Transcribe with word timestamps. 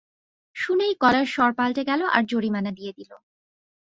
শুনেই 0.55 0.93
গলার 1.01 1.27
স্বর 1.27 1.51
পাল্টে 1.53 1.83
গেল 1.85 2.01
আর 2.07 2.23
জরিমানা 2.25 2.71
দিয়ে 2.71 2.91
দিল। 2.97 3.11